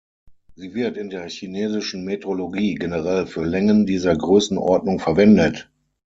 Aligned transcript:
Sie 0.55 0.73
wird 0.73 0.97
in 0.97 1.11
der 1.11 1.29
chinesischen 1.29 2.03
Metrologie 2.05 2.73
generell 2.73 3.27
für 3.27 3.45
Längen 3.45 3.85
dieser 3.85 4.15
Größenordnung 4.15 4.97
verwendet. 4.97 5.69